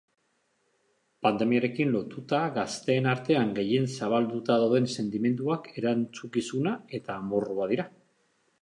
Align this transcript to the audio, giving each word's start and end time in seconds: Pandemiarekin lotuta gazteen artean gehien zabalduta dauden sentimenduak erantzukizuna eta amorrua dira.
Pandemiarekin 1.27 1.91
lotuta 1.95 2.39
gazteen 2.57 3.09
artean 3.13 3.53
gehien 3.61 3.87
zabalduta 3.99 4.59
dauden 4.65 4.91
sentimenduak 4.97 5.71
erantzukizuna 5.83 6.77
eta 7.03 7.21
amorrua 7.23 7.75
dira. 7.77 7.89